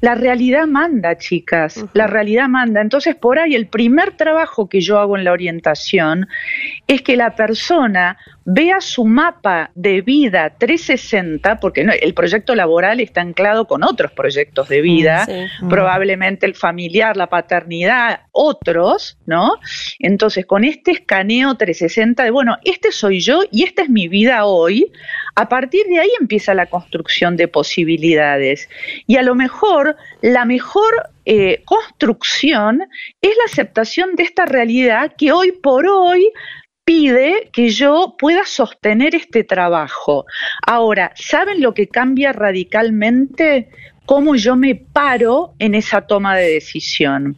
La 0.04 0.16
realidad 0.16 0.68
manda, 0.68 1.18
chicas, 1.18 1.86
la 1.94 2.08
realidad 2.08 2.50
manda. 2.50 2.82
Entonces, 2.82 3.16
por 3.16 3.40
ahí 3.40 3.56
el 3.56 3.68
primer 3.68 4.18
trabajo 4.18 4.68
que 4.68 4.82
yo 4.82 5.00
hago 5.00 5.18
en 5.18 5.24
la 5.24 5.32
orientación 5.32 6.28
es 6.88 7.02
que 7.02 7.16
la 7.16 7.38
persona 7.38 8.18
vea 8.44 8.82
su 8.82 9.06
mapa 9.06 9.72
de 9.76 10.02
vida 10.02 10.54
360, 10.58 11.62
porque 11.62 11.88
el 12.02 12.14
proyecto 12.14 12.54
laboral 12.54 13.00
está 13.00 13.22
anclado 13.22 13.66
con 13.66 13.84
otros 13.84 14.12
proyectos 14.12 14.68
de 14.68 14.82
vida, 14.82 15.26
mm, 15.62 15.70
probablemente 15.70 16.46
el 16.46 16.56
familiar, 16.56 17.16
la 17.16 17.28
paternidad, 17.28 18.24
otros, 18.34 19.18
¿no? 19.26 19.54
Entonces, 20.00 20.46
con 20.46 20.66
este 20.66 20.92
escaneo 20.92 21.56
360 21.56 22.26
de, 22.26 22.32
bueno, 22.32 22.58
este 22.66 22.92
soy 22.92 23.22
yo 23.22 23.44
y 23.52 23.64
esta 23.64 23.84
es 23.84 23.90
mi 23.90 24.10
vida 24.10 24.44
hoy, 24.44 24.92
a 25.36 25.48
partir 25.48 25.86
de 25.88 26.00
ahí 26.00 26.10
empieza 26.20 26.54
la 26.54 26.66
construcción 26.66 27.38
de 27.38 27.48
posibilidades. 27.48 28.70
Y 29.08 29.16
a 29.16 29.24
lo 29.24 29.36
mejor 29.36 29.93
la 30.22 30.46
mejor 30.46 31.12
eh, 31.26 31.64
construcción 31.66 32.82
es 33.22 33.32
la 33.38 33.46
aceptación 33.46 34.16
de 34.16 34.24
esta 34.24 34.46
realidad 34.46 35.14
que 35.18 35.32
hoy 35.32 35.52
por 35.52 35.88
hoy 35.88 36.30
pide 36.86 37.50
que 37.54 37.70
yo 37.70 38.16
pueda 38.18 38.46
sostener 38.46 39.16
este 39.16 39.44
trabajo. 39.44 40.26
Ahora, 40.66 41.12
¿saben 41.16 41.62
lo 41.62 41.74
que 41.74 41.88
cambia 41.88 42.34
radicalmente? 42.34 43.70
Cómo 44.06 44.36
yo 44.36 44.58
me 44.58 44.76
paro 44.76 45.54
en 45.60 45.76
esa 45.76 46.02
toma 46.02 46.36
de 46.36 46.50
decisión. 46.50 47.38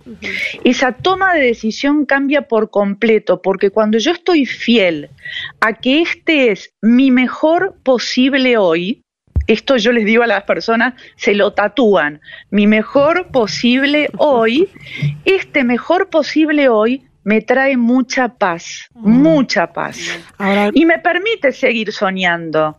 Esa 0.64 0.94
toma 0.94 1.36
de 1.36 1.42
decisión 1.42 2.06
cambia 2.08 2.48
por 2.48 2.72
completo, 2.72 3.40
porque 3.40 3.70
cuando 3.70 4.00
yo 4.00 4.12
estoy 4.12 4.48
fiel 4.48 5.12
a 5.62 5.74
que 5.74 6.02
este 6.02 6.52
es 6.52 6.74
mi 6.82 7.12
mejor 7.12 7.76
posible 7.84 8.58
hoy, 8.58 9.05
esto 9.48 9.78
yo 9.78 9.92
les 9.92 10.06
digo 10.06 10.24
a 10.24 10.28
las 10.28 10.44
personas, 10.44 10.94
se 11.16 11.34
lo 11.34 11.54
tatúan, 11.54 12.22
mi 12.50 12.68
mejor 12.68 13.28
posible 13.28 14.10
hoy, 14.18 14.70
este 15.26 15.64
mejor 15.64 16.10
posible 16.10 16.70
hoy 16.70 17.04
me 17.24 17.42
trae 17.42 17.76
mucha 17.76 18.30
paz, 18.30 18.90
mm. 18.94 19.10
mucha 19.10 19.74
paz. 19.74 19.98
y 20.74 20.86
me 20.86 21.00
permite 21.00 21.52
seguir 21.52 21.92
soñando. 21.92 22.78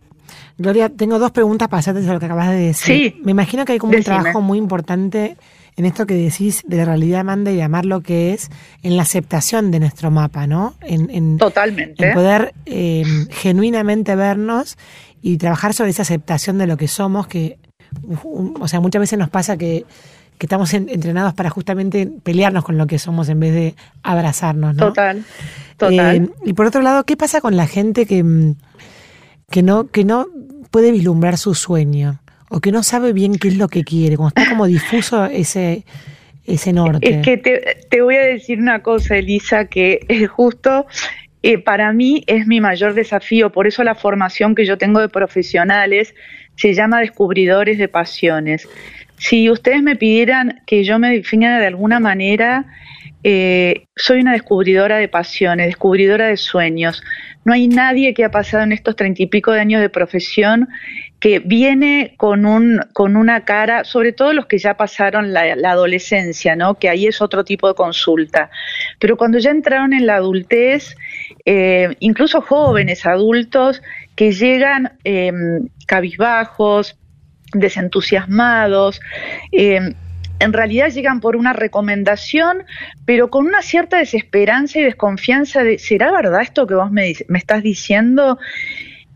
Gloria, 0.57 0.89
tengo 0.89 1.19
dos 1.19 1.31
preguntas 1.31 1.67
para 1.67 1.79
hacerte 1.79 2.01
sobre 2.01 2.15
lo 2.15 2.19
que 2.19 2.25
acabas 2.25 2.49
de 2.49 2.57
decir. 2.57 3.13
Sí. 3.13 3.21
Me 3.23 3.31
imagino 3.31 3.63
que 3.63 3.73
hay 3.73 3.77
como 3.77 3.95
un 3.95 4.03
trabajo 4.03 4.41
muy 4.41 4.57
importante 4.57 5.37
en 5.77 5.85
esto 5.85 6.07
que 6.07 6.15
decís 6.15 6.63
de 6.65 6.77
la 6.77 6.85
realidad 6.85 7.23
manda 7.23 7.51
y 7.51 7.61
amar 7.61 7.85
lo 7.85 8.01
que 8.01 8.33
es, 8.33 8.49
en 8.81 8.97
la 8.97 9.03
aceptación 9.03 9.69
de 9.69 9.79
nuestro 9.79 10.09
mapa, 10.09 10.47
¿no? 10.47 10.73
En, 10.81 11.37
Totalmente. 11.37 12.07
En 12.07 12.13
poder 12.15 12.53
em, 12.65 13.27
genuinamente 13.29 14.15
vernos 14.15 14.75
y 15.21 15.37
trabajar 15.37 15.73
sobre 15.73 15.91
esa 15.91 16.03
aceptación 16.03 16.57
de 16.57 16.67
lo 16.67 16.77
que 16.77 16.87
somos, 16.87 17.27
que, 17.27 17.59
o 18.59 18.67
sea, 18.67 18.79
muchas 18.79 18.99
veces 18.99 19.19
nos 19.19 19.29
pasa 19.29 19.57
que 19.57 19.85
que 20.37 20.45
estamos 20.45 20.73
entrenados 20.73 21.33
para 21.33 21.49
justamente 21.49 22.07
pelearnos 22.23 22.63
con 22.63 22.77
lo 22.77 22.85
que 22.85 22.99
somos 22.99 23.27
en 23.29 23.39
vez 23.39 23.53
de 23.53 23.75
abrazarnos, 24.03 24.75
¿no? 24.75 24.87
Total, 24.87 25.23
total. 25.77 26.15
Eh, 26.15 26.29
y 26.45 26.53
por 26.53 26.67
otro 26.67 26.81
lado, 26.81 27.05
¿qué 27.05 27.17
pasa 27.17 27.41
con 27.41 27.57
la 27.57 27.65
gente 27.65 28.05
que, 28.05 28.23
mm, 28.23 28.55
que, 29.49 29.63
no, 29.63 29.87
que 29.87 30.03
no 30.03 30.27
puede 30.69 30.91
vislumbrar 30.91 31.37
su 31.37 31.55
sueño? 31.55 32.19
O 32.49 32.61
que 32.61 32.71
no 32.71 32.83
sabe 32.83 33.13
bien 33.13 33.35
qué 33.35 33.47
es 33.47 33.57
lo 33.57 33.67
que 33.67 33.83
quiere, 33.83 34.15
cuando 34.15 34.29
está 34.29 34.49
como 34.49 34.67
difuso 34.67 35.25
ese, 35.25 35.85
ese 36.45 36.71
norte. 36.71 37.15
Es 37.15 37.25
que 37.25 37.37
te, 37.89 38.01
voy 38.01 38.15
a 38.15 38.23
decir 38.23 38.59
una 38.59 38.83
cosa, 38.83 39.17
Elisa, 39.17 39.65
que 39.65 40.05
es 40.07 40.29
justo 40.29 40.85
eh, 41.43 41.57
para 41.59 41.93
mí 41.93 42.23
es 42.27 42.47
mi 42.47 42.61
mayor 42.61 42.93
desafío, 42.93 43.51
por 43.51 43.67
eso 43.67 43.83
la 43.83 43.95
formación 43.95 44.55
que 44.55 44.65
yo 44.65 44.77
tengo 44.77 44.99
de 44.99 45.09
profesionales 45.09 46.15
se 46.55 46.73
llama 46.73 46.99
Descubridores 46.99 47.77
de 47.77 47.87
Pasiones. 47.87 48.67
Si 49.17 49.49
ustedes 49.49 49.81
me 49.83 49.95
pidieran 49.95 50.61
que 50.65 50.83
yo 50.83 50.99
me 50.99 51.11
definiera 51.11 51.59
de 51.59 51.67
alguna 51.67 51.99
manera, 51.99 52.65
eh, 53.23 53.85
soy 53.95 54.19
una 54.19 54.33
descubridora 54.33 54.97
de 54.97 55.07
pasiones, 55.07 55.67
descubridora 55.67 56.27
de 56.27 56.37
sueños. 56.37 57.03
No 57.45 57.53
hay 57.53 57.67
nadie 57.67 58.13
que 58.13 58.25
ha 58.25 58.31
pasado 58.31 58.63
en 58.63 58.71
estos 58.71 58.95
treinta 58.95 59.23
y 59.23 59.27
pico 59.27 59.51
de 59.51 59.59
años 59.59 59.81
de 59.81 59.89
profesión 59.89 60.67
que 61.19 61.39
viene 61.39 62.13
con, 62.17 62.45
un, 62.45 62.81
con 62.93 63.15
una 63.15 63.43
cara, 63.43 63.83
sobre 63.85 64.11
todo 64.11 64.33
los 64.33 64.45
que 64.45 64.59
ya 64.59 64.75
pasaron 64.75 65.33
la, 65.33 65.53
adolescencia, 65.71 66.55
¿no? 66.55 66.75
que 66.75 66.89
ahí 66.89 67.07
es 67.07 67.21
otro 67.21 67.43
tipo 67.43 67.67
de 67.67 67.73
consulta. 67.73 68.51
Pero 68.99 69.17
cuando 69.17 69.39
ya 69.39 69.49
entraron 69.49 69.93
en 69.93 70.05
la 70.05 70.17
adultez, 70.17 70.95
eh, 71.45 71.95
incluso 71.99 72.41
jóvenes 72.41 73.05
adultos 73.05 73.81
que 74.15 74.31
llegan 74.31 74.91
eh, 75.03 75.31
cabizbajos, 75.87 76.97
desentusiasmados. 77.53 78.99
En 80.39 80.53
realidad 80.53 80.89
llegan 80.89 81.19
por 81.19 81.35
una 81.35 81.53
recomendación, 81.53 82.63
pero 83.05 83.29
con 83.29 83.47
una 83.47 83.61
cierta 83.61 83.97
desesperanza 83.97 84.79
y 84.79 84.83
desconfianza 84.83 85.63
de, 85.63 85.79
¿será 85.79 86.11
verdad 86.11 86.41
esto 86.41 86.67
que 86.67 86.75
vos 86.75 86.91
me, 86.91 87.13
me 87.27 87.39
estás 87.39 87.63
diciendo? 87.63 88.37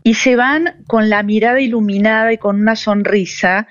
Y 0.02 0.14
se 0.14 0.36
van 0.36 0.82
con 0.86 1.10
la 1.10 1.22
mirada 1.22 1.60
iluminada 1.60 2.32
y 2.32 2.38
con 2.38 2.60
una 2.60 2.74
sonrisa, 2.74 3.68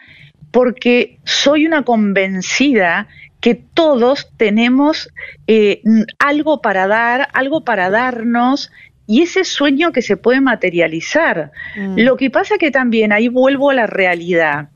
porque 0.51 1.19
soy 1.23 1.65
una 1.65 1.83
convencida 1.83 3.07
que 3.41 3.55
todos 3.55 4.31
tenemos 4.37 5.09
eh, 5.47 5.81
algo 6.19 6.61
para 6.61 6.87
dar, 6.87 7.27
algo 7.33 7.65
para 7.65 7.89
darnos 7.89 8.71
y 9.07 9.23
ese 9.23 9.43
sueño 9.43 9.91
que 9.91 10.01
se 10.01 10.15
puede 10.15 10.39
materializar. 10.39 11.51
Mm. 11.75 11.99
Lo 11.99 12.15
que 12.15 12.29
pasa 12.29 12.57
que 12.57 12.71
también 12.71 13.11
ahí 13.11 13.27
vuelvo 13.27 13.71
a 13.71 13.73
la 13.73 13.87
realidad. 13.87 14.69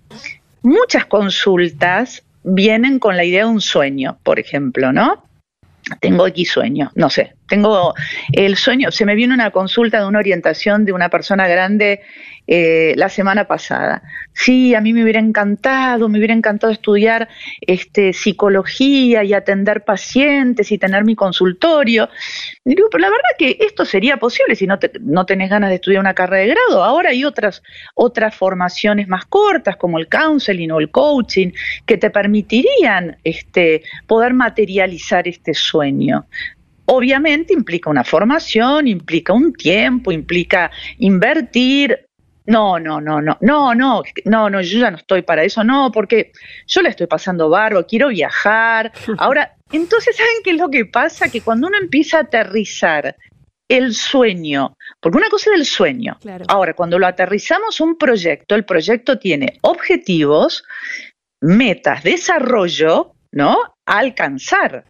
Muchas 0.64 1.06
consultas 1.06 2.24
vienen 2.46 3.00
con 3.00 3.18
la 3.18 3.26
idea 3.26 3.46
de 3.46 3.52
un 3.52 3.62
sueño, 3.62 4.20
por 4.24 4.40
ejemplo, 4.40 4.94
¿no? 4.94 5.24
Tengo 6.00 6.28
X 6.28 6.52
sueño, 6.52 6.92
no 6.96 7.10
sé, 7.10 7.35
tengo 7.48 7.94
el 8.32 8.56
sueño, 8.56 8.92
se 8.92 9.06
me 9.06 9.16
viene 9.16 9.34
una 9.34 9.52
consulta 9.52 10.00
de 10.00 10.08
una 10.08 10.20
orientación 10.20 10.86
de 10.86 10.94
una 10.94 11.10
persona 11.10 11.48
grande 11.48 12.02
eh, 12.48 12.94
la 12.96 13.10
semana 13.10 13.46
pasada. 13.46 14.04
Sí, 14.34 14.76
a 14.76 14.82
mí 14.82 14.94
me 14.94 15.02
hubiera 15.02 15.20
encantado, 15.20 16.10
me 16.10 16.20
hubiera 16.20 16.34
encantado 16.34 16.72
estudiar 16.72 17.28
este, 17.62 18.14
psicología 18.14 19.24
y 19.24 19.34
atender 19.34 19.84
pacientes 19.84 20.72
y 20.72 20.78
tener 20.78 21.06
mi 21.06 21.16
consultorio. 21.16 22.08
digo, 22.64 22.88
pero 22.92 23.02
la 23.02 23.10
verdad 23.10 23.30
que 23.40 23.58
esto 23.62 23.84
sería 23.84 24.18
posible 24.18 24.56
si 24.56 24.68
no, 24.68 24.78
no 25.02 25.26
tenés 25.26 25.50
ganas 25.50 25.70
de 25.70 25.76
estudiar 25.78 26.02
una 26.02 26.14
carrera 26.14 26.44
de 26.44 26.50
grado. 26.50 26.84
Ahora 26.84 27.10
hay 27.10 27.26
otras, 27.26 27.64
otras 27.96 28.36
formaciones 28.36 29.08
más 29.08 29.26
cortas 29.26 29.76
como 29.78 29.98
el 29.98 30.08
counseling 30.08 30.72
o 30.72 30.80
el 30.80 30.92
coaching 30.92 31.52
que 31.88 31.98
te 31.98 32.12
permitirían 32.12 33.18
este, 33.24 33.82
poder 34.06 34.36
materializar 34.36 35.28
este 35.28 35.56
sueño. 35.56 36.28
Obviamente 36.86 37.54
implica 37.54 37.90
una 37.90 38.04
formación, 38.04 38.88
implica 38.88 39.34
un 39.34 39.54
tiempo, 39.54 40.12
implica 40.12 40.72
invertir. 41.00 42.06
No, 42.48 42.78
no, 42.80 43.02
no, 43.02 43.22
no, 43.22 43.38
no, 43.42 43.74
no, 43.74 44.04
no, 44.26 44.50
no, 44.50 44.62
yo 44.62 44.80
ya 44.80 44.92
no 44.92 44.98
estoy 44.98 45.24
para 45.24 45.44
eso, 45.44 45.64
no, 45.64 45.92
porque 45.92 46.32
yo 46.68 46.84
la 46.84 46.90
estoy 46.90 47.08
pasando 47.08 47.50
barro, 47.50 47.88
quiero 47.88 48.10
viajar. 48.10 48.92
Ahora, 49.18 49.56
entonces, 49.72 50.16
¿saben 50.16 50.44
qué 50.44 50.52
es 50.52 50.58
lo 50.58 50.70
que 50.70 50.86
pasa? 50.86 51.30
Que 51.30 51.42
cuando 51.42 51.68
uno 51.68 51.78
empieza 51.78 52.18
a 52.18 52.22
aterrizar 52.22 53.16
el 53.68 53.94
sueño, 53.96 54.76
porque 55.00 55.18
una 55.18 55.30
cosa 55.30 55.50
es 55.52 55.60
el 55.60 55.66
sueño. 55.66 56.18
Ahora, 56.48 56.74
cuando 56.74 57.00
lo 57.00 57.08
aterrizamos 57.08 57.80
un 57.82 57.98
proyecto, 57.98 58.56
el 58.56 58.66
proyecto 58.66 59.18
tiene 59.18 59.58
objetivos, 59.62 60.64
metas, 61.42 62.04
desarrollo, 62.04 63.14
¿no? 63.32 63.58
A 63.86 63.98
alcanzar. 63.98 64.86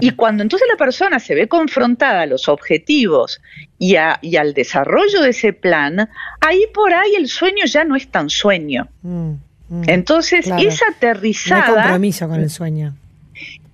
Y 0.00 0.10
cuando 0.12 0.42
entonces 0.42 0.68
la 0.70 0.76
persona 0.76 1.18
se 1.18 1.34
ve 1.34 1.48
confrontada 1.48 2.22
a 2.22 2.26
los 2.26 2.48
objetivos 2.48 3.40
y, 3.78 3.96
al 3.96 4.54
desarrollo 4.54 5.22
de 5.22 5.30
ese 5.30 5.52
plan, 5.52 6.08
ahí 6.40 6.64
por 6.72 6.92
ahí 6.92 7.14
el 7.16 7.28
sueño 7.28 7.64
ya 7.66 7.84
no 7.84 7.96
es 7.96 8.08
tan 8.08 8.30
sueño. 8.30 8.88
Mm, 9.02 9.32
mm, 9.68 9.88
entonces, 9.88 10.46
esa 10.46 10.86
aterrizada... 10.88 11.66
No 11.66 11.74
hay 11.74 11.82
compromiso 11.82 12.28
con 12.28 12.40
el 12.40 12.50
sueño. 12.50 12.94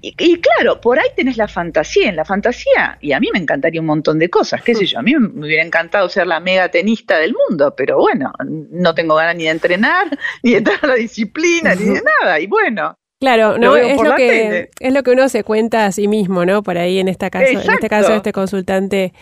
Y, 0.04 0.40
claro, 0.40 0.80
por 0.80 0.98
ahí 0.98 1.08
tenés 1.14 1.36
la 1.36 1.46
fantasía. 1.46 2.08
En 2.08 2.16
la 2.16 2.24
fantasía, 2.24 2.98
y 3.00 3.12
a 3.12 3.20
mí 3.20 3.28
me 3.32 3.38
encantaría 3.38 3.80
un 3.80 3.86
montón 3.86 4.18
de 4.18 4.28
cosas, 4.28 4.60
qué 4.60 4.74
sé 4.74 4.84
yo, 4.84 4.98
a 4.98 5.02
mí 5.02 5.14
me 5.14 5.46
hubiera 5.46 5.62
encantado 5.62 6.08
ser 6.08 6.26
la 6.26 6.40
mega 6.40 6.68
tenista 6.70 7.18
del 7.18 7.34
mundo, 7.48 7.74
pero 7.76 7.98
bueno, 7.98 8.32
no 8.44 8.94
tengo 8.96 9.14
ganas 9.14 9.36
ni 9.36 9.44
de 9.44 9.50
entrenar, 9.50 10.06
ni 10.42 10.52
de 10.52 10.56
entrar 10.58 10.82
la 10.82 10.94
disciplina, 10.94 11.76
ni 11.76 11.84
de 11.84 12.02
nada. 12.20 12.40
Y 12.40 12.48
bueno, 12.48 12.96
Claro, 13.22 13.56
no 13.56 13.76
es 13.76 14.02
lo 14.02 14.16
que 14.16 14.68
es 14.80 14.92
lo 14.92 15.04
que 15.04 15.12
uno 15.12 15.28
se 15.28 15.44
cuenta 15.44 15.86
a 15.86 15.92
sí 15.92 16.08
mismo, 16.08 16.44
¿no? 16.44 16.64
Por 16.64 16.76
ahí 16.76 16.98
en 16.98 17.06
esta 17.06 17.30
caso, 17.30 17.52
en 17.52 17.70
este 17.70 17.88
caso 17.88 18.12
este 18.14 18.32
consultante 18.32 19.12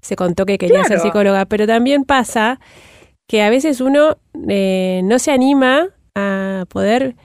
se 0.00 0.14
contó 0.14 0.46
que 0.46 0.58
quería 0.58 0.84
ser 0.84 1.00
psicóloga, 1.00 1.44
pero 1.44 1.66
también 1.66 2.04
pasa 2.04 2.60
que 3.26 3.42
a 3.42 3.50
veces 3.50 3.80
uno 3.80 4.16
eh, 4.48 5.00
no 5.02 5.18
se 5.18 5.32
anima 5.32 5.88
a 6.14 6.66
poder 6.68 7.16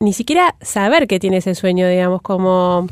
ni 0.00 0.12
siquiera 0.12 0.54
saber 0.60 1.06
que 1.06 1.18
tiene 1.18 1.38
ese 1.38 1.54
sueño, 1.54 1.88
digamos, 1.88 2.20
como 2.20 2.86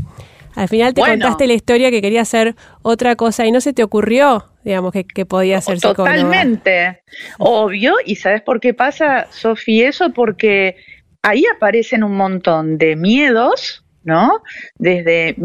al 0.54 0.68
final 0.68 0.94
te 0.94 1.02
contaste 1.02 1.46
la 1.46 1.52
historia 1.52 1.90
que 1.90 2.00
quería 2.00 2.22
hacer 2.22 2.56
otra 2.80 3.16
cosa 3.16 3.44
y 3.44 3.52
no 3.52 3.60
se 3.60 3.74
te 3.74 3.82
ocurrió, 3.82 4.46
digamos, 4.64 4.92
que, 4.92 5.04
que 5.04 5.26
podía 5.26 5.60
ser 5.60 5.78
psicóloga. 5.78 6.16
Totalmente, 6.16 7.02
obvio. 7.36 7.96
¿Y 8.02 8.16
sabes 8.16 8.40
por 8.40 8.60
qué 8.60 8.72
pasa, 8.72 9.26
Sofía, 9.30 9.90
eso? 9.90 10.10
Porque 10.14 10.76
ahí 11.22 11.44
aparecen 11.54 12.04
un 12.04 12.16
montón 12.16 12.78
de 12.78 12.96
miedos, 12.96 13.84
¿no? 14.04 14.42
Desde 14.76 15.36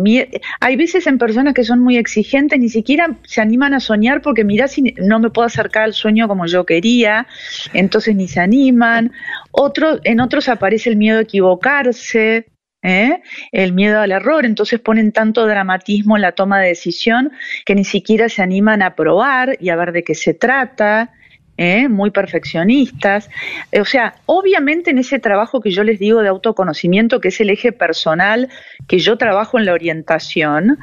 hay 0.59 0.75
veces 0.75 1.05
en 1.07 1.17
personas 1.17 1.53
que 1.53 1.63
son 1.63 1.79
muy 1.79 1.97
exigentes 1.97 2.59
ni 2.59 2.69
siquiera 2.69 3.17
se 3.23 3.41
animan 3.41 3.73
a 3.73 3.79
soñar 3.79 4.21
porque 4.21 4.43
mira 4.43 4.67
si 4.67 4.93
no 4.97 5.19
me 5.19 5.29
puedo 5.29 5.45
acercar 5.45 5.83
al 5.83 5.93
sueño 5.93 6.27
como 6.27 6.45
yo 6.45 6.65
quería, 6.65 7.27
entonces 7.73 8.15
ni 8.15 8.27
se 8.27 8.39
animan. 8.39 9.11
Otro, 9.51 9.99
en 10.03 10.21
otros 10.21 10.47
aparece 10.49 10.89
el 10.89 10.95
miedo 10.95 11.19
a 11.19 11.23
equivocarse, 11.23 12.47
¿eh? 12.83 13.21
el 13.51 13.73
miedo 13.73 13.99
al 13.99 14.11
error, 14.11 14.45
entonces 14.45 14.79
ponen 14.79 15.11
tanto 15.11 15.47
dramatismo 15.47 16.15
en 16.15 16.21
la 16.21 16.33
toma 16.33 16.59
de 16.59 16.69
decisión 16.69 17.31
que 17.65 17.75
ni 17.75 17.83
siquiera 17.83 18.29
se 18.29 18.43
animan 18.43 18.81
a 18.81 18.95
probar 18.95 19.57
y 19.59 19.69
a 19.69 19.75
ver 19.75 19.91
de 19.91 20.03
qué 20.03 20.15
se 20.15 20.33
trata. 20.33 21.11
¿Eh? 21.57 21.87
muy 21.87 22.11
perfeccionistas. 22.11 23.29
Eh, 23.71 23.81
o 23.81 23.85
sea, 23.85 24.15
obviamente 24.25 24.91
en 24.91 24.97
ese 24.97 25.19
trabajo 25.19 25.61
que 25.61 25.71
yo 25.71 25.83
les 25.83 25.99
digo 25.99 26.21
de 26.21 26.29
autoconocimiento, 26.29 27.19
que 27.19 27.29
es 27.29 27.39
el 27.39 27.49
eje 27.49 27.71
personal 27.71 28.49
que 28.87 28.99
yo 28.99 29.17
trabajo 29.17 29.59
en 29.59 29.65
la 29.65 29.73
orientación, 29.73 30.77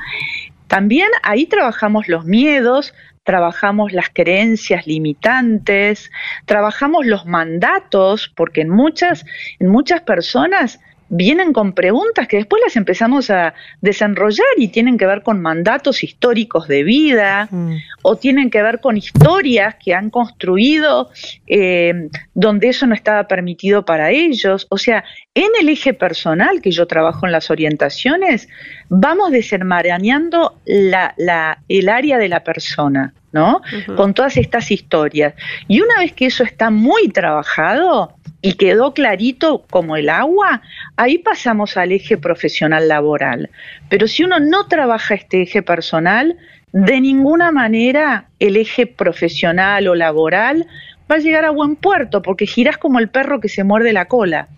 también 0.66 1.08
ahí 1.22 1.46
trabajamos 1.46 2.08
los 2.08 2.24
miedos, 2.24 2.94
trabajamos 3.24 3.92
las 3.92 4.08
creencias 4.10 4.86
limitantes, 4.86 6.10
trabajamos 6.46 7.06
los 7.06 7.26
mandatos, 7.26 8.32
porque 8.34 8.62
en 8.62 8.70
muchas, 8.70 9.24
en 9.58 9.68
muchas 9.68 10.00
personas 10.02 10.80
vienen 11.10 11.52
con 11.52 11.72
preguntas 11.72 12.28
que 12.28 12.36
después 12.36 12.62
las 12.64 12.76
empezamos 12.76 13.30
a 13.30 13.52
desenrollar 13.80 14.46
y 14.56 14.68
tienen 14.68 14.96
que 14.96 15.06
ver 15.06 15.22
con 15.22 15.42
mandatos 15.42 16.04
históricos 16.04 16.68
de 16.68 16.84
vida 16.84 17.48
mm. 17.50 17.74
o 18.02 18.16
tienen 18.16 18.48
que 18.48 18.62
ver 18.62 18.80
con 18.80 18.96
historias 18.96 19.74
que 19.74 19.92
han 19.92 20.10
construido 20.10 21.10
eh, 21.48 22.08
donde 22.32 22.68
eso 22.68 22.86
no 22.86 22.94
estaba 22.94 23.24
permitido 23.24 23.84
para 23.84 24.10
ellos. 24.10 24.68
O 24.70 24.78
sea, 24.78 25.04
en 25.34 25.50
el 25.60 25.68
eje 25.68 25.94
personal 25.94 26.62
que 26.62 26.70
yo 26.70 26.86
trabajo 26.86 27.26
en 27.26 27.32
las 27.32 27.50
orientaciones, 27.50 28.48
vamos 28.88 29.32
desenmarañando 29.32 30.60
la, 30.64 31.58
el 31.68 31.88
área 31.88 32.18
de 32.18 32.28
la 32.28 32.44
persona. 32.44 33.12
¿no? 33.32 33.60
Con 33.96 34.12
todas 34.12 34.36
estas 34.36 34.72
historias. 34.72 35.34
Y 35.68 35.80
una 35.80 36.00
vez 36.00 36.12
que 36.12 36.26
eso 36.26 36.42
está 36.42 36.70
muy 36.70 37.10
trabajado, 37.10 38.16
y 38.42 38.54
quedó 38.54 38.94
clarito 38.94 39.64
como 39.70 39.97
el 39.97 40.09
agua, 40.09 40.62
ahí 40.97 41.18
pasamos 41.18 41.76
al 41.76 41.92
eje 41.92 42.16
profesional 42.16 42.88
laboral. 42.88 43.50
Pero 43.88 44.09
si 44.09 44.25
uno 44.25 44.40
no 44.40 44.66
trabaja 44.66 45.14
este 45.14 45.42
eje 45.42 45.62
personal, 45.62 46.37
de 46.73 47.00
ninguna 47.00 47.50
manera 47.50 48.26
el 48.38 48.56
eje 48.56 48.87
profesional 48.87 49.88
o 49.88 49.94
laboral 49.94 50.66
va 51.11 51.16
a 51.16 51.18
llegar 51.18 51.44
a 51.44 51.50
buen 51.50 51.76
puerto, 51.76 52.23
porque 52.23 52.47
girás 52.47 52.78
como 52.78 52.99
el 52.99 53.09
perro 53.09 53.40
que 53.40 53.49
se 53.49 53.64
muerde 53.64 53.92
la 53.92 54.06
cola 54.06 54.49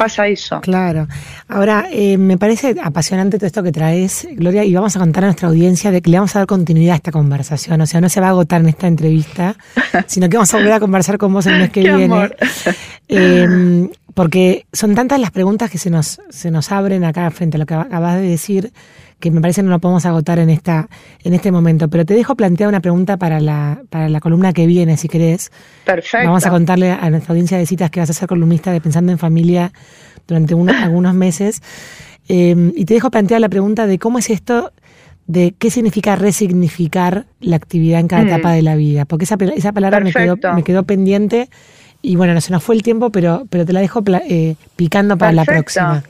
pasa 0.00 0.26
eso. 0.26 0.62
Claro. 0.62 1.06
Ahora, 1.46 1.86
eh, 1.92 2.16
me 2.16 2.38
parece 2.38 2.74
apasionante 2.82 3.36
todo 3.36 3.46
esto 3.46 3.62
que 3.62 3.70
traes, 3.70 4.26
Gloria, 4.32 4.64
y 4.64 4.72
vamos 4.72 4.96
a 4.96 4.98
contar 4.98 5.24
a 5.24 5.26
nuestra 5.26 5.48
audiencia 5.48 5.90
de 5.90 6.00
que 6.00 6.08
le 6.08 6.16
vamos 6.16 6.34
a 6.36 6.38
dar 6.38 6.46
continuidad 6.46 6.94
a 6.94 6.96
esta 6.96 7.12
conversación. 7.12 7.78
O 7.82 7.86
sea, 7.86 8.00
no 8.00 8.08
se 8.08 8.18
va 8.18 8.28
a 8.28 8.30
agotar 8.30 8.62
en 8.62 8.70
esta 8.70 8.86
entrevista, 8.86 9.56
sino 10.06 10.30
que 10.30 10.38
vamos 10.38 10.54
a 10.54 10.56
volver 10.56 10.72
a 10.72 10.80
conversar 10.80 11.18
con 11.18 11.34
vos 11.34 11.44
el 11.44 11.58
mes 11.58 11.70
que 11.70 11.82
viene. 11.82 12.30
Em, 13.08 13.90
porque 14.14 14.66
son 14.72 14.94
tantas 14.94 15.20
las 15.20 15.30
preguntas 15.30 15.70
que 15.70 15.78
se 15.78 15.90
nos, 15.90 16.20
se 16.30 16.50
nos 16.50 16.72
abren 16.72 17.04
acá 17.04 17.30
frente 17.30 17.56
a 17.56 17.60
lo 17.60 17.66
que 17.66 17.74
acabas 17.74 18.16
de 18.16 18.22
decir 18.22 18.72
que 19.20 19.30
me 19.30 19.40
parece 19.40 19.60
que 19.60 19.66
no 19.66 19.70
lo 19.70 19.78
podemos 19.78 20.06
agotar 20.06 20.38
en 20.38 20.50
esta 20.50 20.88
en 21.22 21.34
este 21.34 21.52
momento. 21.52 21.88
Pero 21.88 22.04
te 22.04 22.14
dejo 22.14 22.34
plantear 22.34 22.68
una 22.68 22.80
pregunta 22.80 23.18
para 23.18 23.38
la, 23.38 23.82
para 23.90 24.08
la 24.08 24.20
columna 24.20 24.52
que 24.52 24.66
viene, 24.66 24.96
si 24.96 25.08
querés. 25.08 25.52
Perfecto. 25.84 26.26
Vamos 26.26 26.46
a 26.46 26.50
contarle 26.50 26.90
a 26.90 27.10
nuestra 27.10 27.32
audiencia 27.32 27.58
de 27.58 27.66
citas 27.66 27.90
que 27.90 28.00
vas 28.00 28.10
a 28.10 28.14
ser 28.14 28.28
columnista 28.28 28.72
de 28.72 28.80
Pensando 28.80 29.12
en 29.12 29.18
Familia 29.18 29.72
durante 30.26 30.54
algunos 30.82 31.14
meses. 31.14 31.62
Em, 32.28 32.72
y 32.74 32.84
te 32.84 32.94
dejo 32.94 33.10
plantear 33.10 33.40
la 33.40 33.48
pregunta 33.48 33.86
de 33.86 33.98
cómo 33.98 34.18
es 34.18 34.30
esto 34.30 34.72
de 35.26 35.54
qué 35.56 35.70
significa 35.70 36.16
resignificar 36.16 37.26
la 37.40 37.54
actividad 37.54 38.00
en 38.00 38.08
cada 38.08 38.24
mm. 38.24 38.28
etapa 38.28 38.52
de 38.52 38.62
la 38.62 38.74
vida. 38.74 39.04
Porque 39.04 39.24
esa, 39.24 39.36
esa 39.54 39.72
palabra 39.72 40.00
me 40.00 40.12
quedó, 40.12 40.36
me 40.54 40.64
quedó 40.64 40.82
pendiente 40.82 41.48
y 42.02 42.16
bueno, 42.16 42.34
no 42.34 42.40
se 42.40 42.52
nos 42.52 42.62
fue 42.62 42.74
el 42.74 42.82
tiempo, 42.82 43.10
pero, 43.10 43.46
pero 43.50 43.64
te 43.64 43.72
la 43.72 43.80
dejo 43.80 44.02
eh, 44.28 44.56
picando 44.76 45.16
para 45.16 45.32
la 45.32 45.44
próxima. 45.44 46.02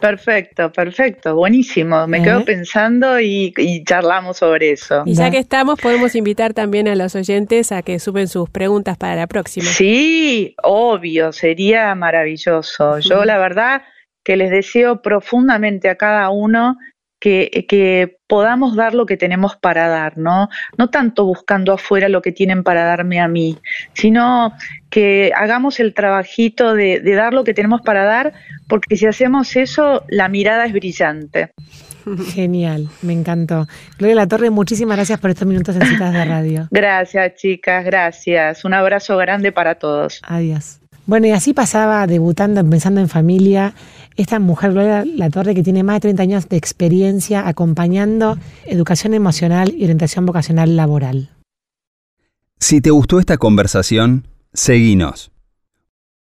Perfecto, 0.00 0.72
perfecto, 0.72 1.36
buenísimo. 1.36 2.06
Me 2.06 2.22
quedo 2.22 2.42
pensando 2.44 3.20
y, 3.20 3.52
charlamos 3.84 4.38
sobre 4.38 4.72
eso. 4.72 5.02
Y 5.04 5.14
ya 5.14 5.30
que 5.30 5.38
estamos, 5.38 5.78
podemos 5.78 6.14
invitar 6.14 6.54
también 6.54 6.88
a 6.88 6.94
los 6.94 7.14
oyentes 7.14 7.70
a 7.70 7.82
que 7.82 7.98
suben 7.98 8.26
sus 8.26 8.48
preguntas 8.48 8.96
para 8.96 9.14
la 9.14 9.26
próxima. 9.26 9.66
Sí, 9.66 10.54
obvio, 10.62 11.32
sería 11.32 11.94
maravilloso. 11.94 12.98
Yo 13.00 13.26
la 13.26 13.36
verdad 13.36 13.82
que 14.24 14.36
les 14.36 14.50
deseo 14.50 15.02
profundamente 15.02 15.90
a 15.90 15.96
cada 15.96 16.30
uno 16.30 16.78
que, 17.20 17.66
que, 17.68 18.16
podamos 18.26 18.76
dar 18.76 18.94
lo 18.94 19.06
que 19.06 19.16
tenemos 19.16 19.56
para 19.56 19.88
dar, 19.88 20.16
¿no? 20.16 20.48
No 20.78 20.88
tanto 20.88 21.24
buscando 21.24 21.72
afuera 21.72 22.08
lo 22.08 22.22
que 22.22 22.30
tienen 22.30 22.62
para 22.62 22.84
darme 22.84 23.20
a 23.20 23.26
mí, 23.26 23.58
sino 23.94 24.52
que 24.88 25.32
hagamos 25.36 25.80
el 25.80 25.94
trabajito 25.94 26.74
de, 26.74 27.00
de 27.00 27.14
dar 27.14 27.32
lo 27.32 27.44
que 27.44 27.54
tenemos 27.54 27.80
para 27.82 28.04
dar, 28.04 28.32
porque 28.68 28.96
si 28.96 29.06
hacemos 29.06 29.56
eso, 29.56 30.04
la 30.08 30.28
mirada 30.28 30.66
es 30.66 30.72
brillante. 30.72 31.52
Genial, 32.32 32.88
me 33.02 33.12
encantó. 33.12 33.66
Gloria 33.98 34.16
La 34.16 34.26
Torre, 34.26 34.50
muchísimas 34.50 34.96
gracias 34.96 35.20
por 35.20 35.30
estos 35.30 35.46
minutos 35.46 35.76
en 35.76 35.86
citas 35.86 36.12
de 36.12 36.24
radio. 36.24 36.68
Gracias, 36.70 37.34
chicas, 37.36 37.84
gracias. 37.84 38.64
Un 38.64 38.74
abrazo 38.74 39.16
grande 39.16 39.52
para 39.52 39.76
todos. 39.76 40.20
Adiós. 40.26 40.80
Bueno, 41.06 41.26
y 41.26 41.30
así 41.30 41.54
pasaba 41.54 42.06
debutando, 42.06 42.64
pensando 42.68 43.00
en 43.00 43.08
familia, 43.08 43.74
esta 44.16 44.38
mujer, 44.38 44.72
Gloria 44.72 45.04
La 45.04 45.30
Torre, 45.30 45.54
que 45.54 45.62
tiene 45.62 45.82
más 45.82 45.96
de 45.96 46.00
30 46.00 46.22
años 46.22 46.48
de 46.48 46.56
experiencia 46.56 47.48
acompañando 47.48 48.38
educación 48.66 49.14
emocional 49.14 49.72
y 49.76 49.84
orientación 49.84 50.26
vocacional 50.26 50.76
laboral. 50.76 51.30
Si 52.60 52.82
te 52.82 52.90
gustó 52.90 53.18
esta 53.18 53.38
conversación, 53.38 54.28
seguinos. 54.52 55.32